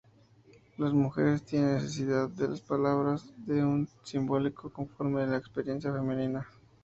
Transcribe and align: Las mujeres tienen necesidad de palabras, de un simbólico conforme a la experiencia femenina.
Las 0.79 0.93
mujeres 0.93 1.43
tienen 1.45 1.75
necesidad 1.75 2.27
de 2.29 2.59
palabras, 2.67 3.31
de 3.37 3.63
un 3.63 3.87
simbólico 4.01 4.73
conforme 4.73 5.21
a 5.21 5.27
la 5.27 5.37
experiencia 5.37 5.93
femenina. 5.93 6.47